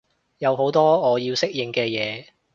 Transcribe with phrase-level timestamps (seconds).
[0.39, 2.25] 有好多我要適應嘅嘢